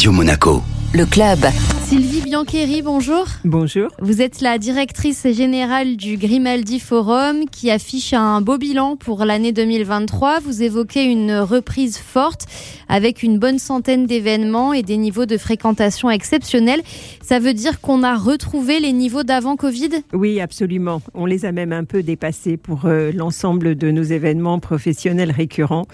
[0.00, 0.62] Radio Monaco.
[0.94, 1.40] Le club.
[1.82, 3.26] Sylvie Biancheri, bonjour.
[3.44, 3.90] Bonjour.
[4.00, 9.52] Vous êtes la directrice générale du Grimaldi Forum qui affiche un beau bilan pour l'année
[9.52, 10.40] 2023.
[10.40, 12.46] Vous évoquez une reprise forte
[12.88, 16.80] avec une bonne centaine d'événements et des niveaux de fréquentation exceptionnels.
[17.20, 19.90] Ça veut dire qu'on a retrouvé les niveaux d'avant Covid?
[20.14, 21.02] Oui, absolument.
[21.12, 25.84] On les a même un peu dépassés pour euh, l'ensemble de nos événements professionnels récurrents.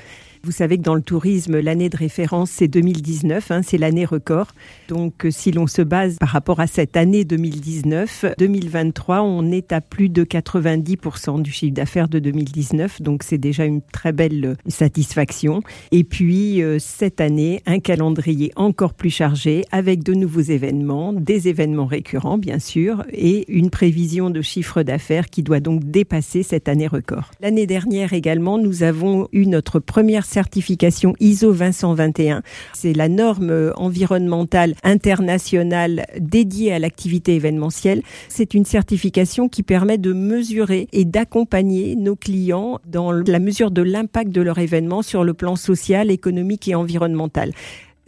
[0.47, 4.47] Vous savez que dans le tourisme, l'année de référence, c'est 2019, hein, c'est l'année record.
[4.89, 9.73] Donc, euh, si l'on se base par rapport à cette année 2019, 2023, on est
[9.73, 13.03] à plus de 90% du chiffre d'affaires de 2019.
[13.03, 15.63] Donc, c'est déjà une très belle euh, satisfaction.
[15.91, 21.49] Et puis, euh, cette année, un calendrier encore plus chargé avec de nouveaux événements, des
[21.49, 26.69] événements récurrents, bien sûr, et une prévision de chiffre d'affaires qui doit donc dépasser cette
[26.69, 27.33] année record.
[27.41, 32.43] L'année dernière également, nous avons eu notre première certification ISO 2121.
[32.75, 38.03] C'est la norme environnementale internationale dédiée à l'activité événementielle.
[38.29, 43.81] C'est une certification qui permet de mesurer et d'accompagner nos clients dans la mesure de
[43.81, 47.53] l'impact de leur événement sur le plan social, économique et environnemental.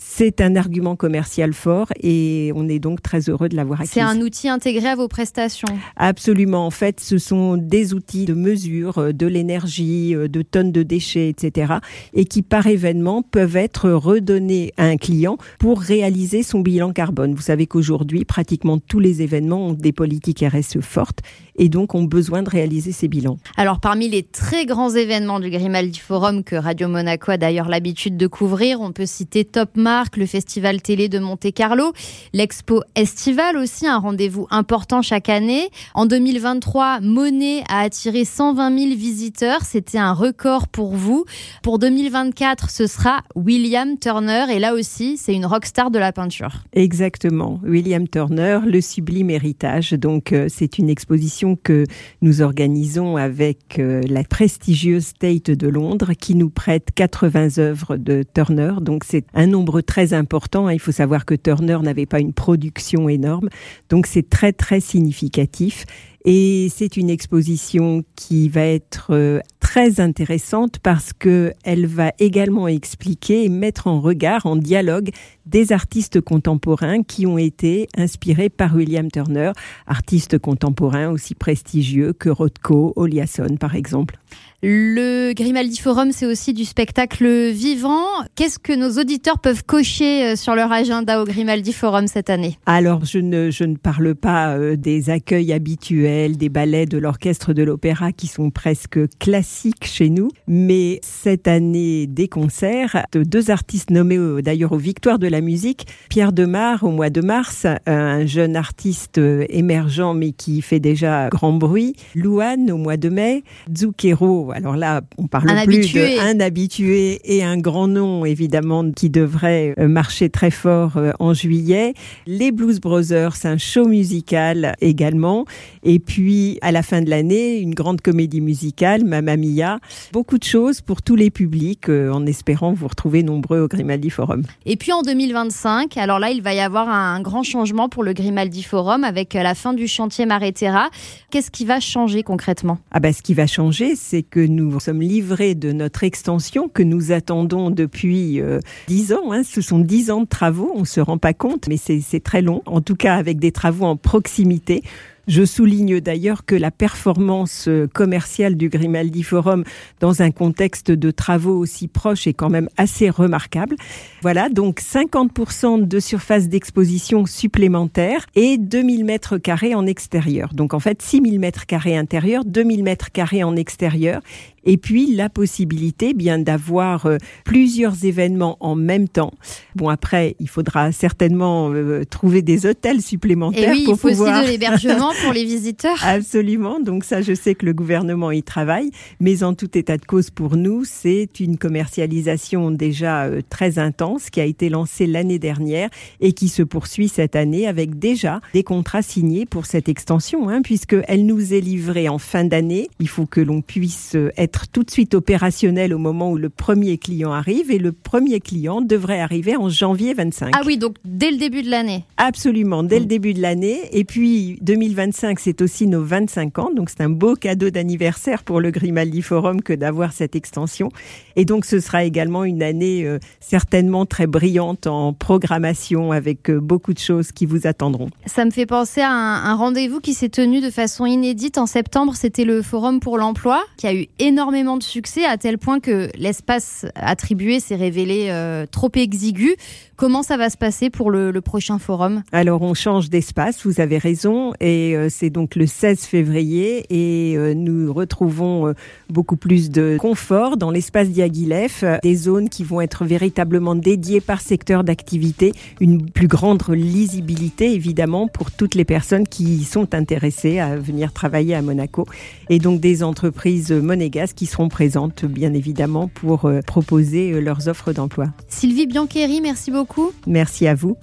[0.00, 3.90] C'est un argument commercial fort et on est donc très heureux de l'avoir acquis.
[3.94, 6.64] C'est un outil intégré à vos prestations Absolument.
[6.64, 10.84] En fait, ce sont des outils de mesure euh, de l'énergie, euh, de tonnes de
[10.84, 11.74] déchets, etc.
[12.14, 17.34] et qui, par événement, peuvent être redonnés à un client pour réaliser son bilan carbone.
[17.34, 21.22] Vous savez qu'aujourd'hui, pratiquement tous les événements ont des politiques RSE fortes
[21.58, 23.38] et donc ont besoin de réaliser ces bilans.
[23.56, 28.16] Alors, parmi les très grands événements du Grimaldi Forum que Radio Monaco a d'ailleurs l'habitude
[28.16, 29.70] de couvrir, on peut citer Top
[30.16, 31.92] le festival télé de Monte-Carlo,
[32.32, 35.68] l'expo estivale aussi, un rendez-vous important chaque année.
[35.94, 41.24] En 2023, Monet a attiré 120 000 visiteurs, c'était un record pour vous.
[41.62, 46.64] Pour 2024, ce sera William Turner et là aussi, c'est une rockstar de la peinture.
[46.72, 49.92] Exactement, William Turner, le sublime héritage.
[49.92, 51.84] Donc euh, c'est une exposition que
[52.20, 58.22] nous organisons avec euh, la prestigieuse Tate de Londres qui nous prête 80 œuvres de
[58.34, 58.74] Turner.
[58.80, 60.68] Donc c'est un nombre très important.
[60.68, 63.48] Il faut savoir que Turner n'avait pas une production énorme,
[63.88, 65.84] donc c'est très très significatif.
[66.24, 72.68] Et c'est une exposition qui va être euh, très intéressante parce que elle va également
[72.68, 75.10] expliquer et mettre en regard, en dialogue,
[75.46, 79.52] des artistes contemporains qui ont été inspirés par William Turner,
[79.86, 84.18] artistes contemporains aussi prestigieux que Rothko, Oliasson par exemple.
[84.60, 88.02] Le Grimaldi Forum, c'est aussi du spectacle vivant.
[88.34, 92.58] Qu'est-ce que nos auditeurs peuvent cocher euh, sur leur agenda au Grimaldi Forum cette année?
[92.66, 97.52] Alors, je ne, je ne parle pas euh, des accueils habituels, des ballets de l'orchestre
[97.52, 103.52] de l'opéra qui sont presque classiques chez nous, mais cette année, des concerts de deux
[103.52, 105.86] artistes nommés d'ailleurs aux Victoires de la musique.
[106.08, 111.28] Pierre Demar au mois de mars, un jeune artiste euh, émergent mais qui fait déjà
[111.28, 111.94] grand bruit.
[112.16, 113.44] Louane au mois de mai.
[113.72, 119.74] Zucchero alors là, on parle plus d'un habitué et un grand nom, évidemment, qui devrait
[119.78, 121.94] euh, marcher très fort euh, en juillet.
[122.26, 125.44] Les Blues Brothers, un show musical également.
[125.82, 129.78] Et puis, à la fin de l'année, une grande comédie musicale, Mamma Mia.
[130.12, 134.10] Beaucoup de choses pour tous les publics, euh, en espérant vous retrouver nombreux au Grimaldi
[134.10, 134.42] Forum.
[134.66, 138.12] Et puis en 2025, alors là, il va y avoir un grand changement pour le
[138.12, 140.90] Grimaldi Forum avec la fin du chantier Maretera.
[141.30, 142.78] Qu'est-ce qui va changer concrètement?
[142.90, 146.82] Ah ben, ce qui va changer, c'est que nous sommes livrés de notre extension que
[146.82, 149.32] nous attendons depuis euh, dix ans.
[149.32, 149.42] Hein.
[149.42, 152.42] Ce sont dix ans de travaux, on ne se rend pas compte, mais c'est très
[152.42, 154.82] long, en tout cas avec des travaux en proximité.
[155.28, 159.62] Je souligne d'ailleurs que la performance euh, commerciale du Grimaldi Forum
[160.00, 163.76] dans un contexte de travaux aussi proches est quand même assez remarquable.
[164.22, 170.54] Voilà, donc 50% de surface d'exposition supplémentaire et 2000 mètres carrés en extérieur.
[170.54, 174.22] Donc en fait 6000 mètres carrés intérieur, 2000 mètres carrés en extérieur
[174.68, 179.32] et puis la possibilité bien d'avoir euh, plusieurs événements en même temps.
[179.74, 184.08] Bon après, il faudra certainement euh, trouver des hôtels supplémentaires et oui, pour il faut
[184.10, 184.40] pouvoir...
[184.40, 185.96] aussi de l'hébergement pour les visiteurs.
[186.04, 186.80] Absolument.
[186.80, 190.28] Donc ça, je sais que le gouvernement y travaille, mais en tout état de cause
[190.28, 195.88] pour nous, c'est une commercialisation déjà euh, très intense qui a été lancée l'année dernière
[196.20, 200.60] et qui se poursuit cette année avec déjà des contrats signés pour cette extension, hein,
[200.60, 202.90] puisque elle nous est livrée en fin d'année.
[203.00, 206.48] Il faut que l'on puisse être être tout de suite opérationnel au moment où le
[206.48, 210.52] premier client arrive et le premier client devrait arriver en janvier 25.
[210.56, 212.04] Ah oui, donc dès le début de l'année.
[212.16, 213.08] Absolument, dès le mm.
[213.08, 213.80] début de l'année.
[213.92, 218.60] Et puis 2025, c'est aussi nos 25 ans, donc c'est un beau cadeau d'anniversaire pour
[218.60, 220.90] le Grimaldi Forum que d'avoir cette extension.
[221.36, 226.58] Et donc ce sera également une année euh, certainement très brillante en programmation avec euh,
[226.58, 228.08] beaucoup de choses qui vous attendront.
[228.26, 231.66] Ça me fait penser à un, un rendez-vous qui s'est tenu de façon inédite en
[231.66, 232.16] septembre.
[232.16, 236.10] C'était le Forum pour l'emploi qui a eu énormément de succès à tel point que
[236.16, 239.56] l'espace attribué s'est révélé euh, trop exigu.
[239.96, 242.22] Comment ça va se passer pour le, prochain forum?
[242.30, 247.36] Alors on change d'espace, vous avez raison, et euh, c'est donc le 16 février et
[247.36, 248.72] euh, nous retrouvons
[249.10, 254.40] beaucoup plus de confort dans l'espace d'Iagilef, des zones qui vont être véritablement dédiées par
[254.40, 260.76] secteur d'activité, une plus grande lisibilité évidemment pour toutes les personnes qui sont intéressées à
[260.76, 262.06] venir travailler à Monaco
[262.50, 268.26] et donc des entreprises monégasques qui seront présentes bien évidemment pour proposer leurs offres d'emploi.
[268.48, 270.12] Sylvie Biancheri, merci beaucoup.
[270.26, 270.96] Merci à vous.